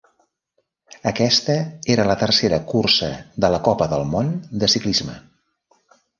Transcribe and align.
Aquesta 1.11 1.57
era 1.97 2.05
la 2.13 2.15
tercera 2.21 2.59
cursa 2.73 3.11
de 3.45 3.53
la 3.57 3.61
Copa 3.69 3.91
del 3.93 4.09
Món 4.17 4.35
de 4.65 4.73
ciclisme. 4.77 5.21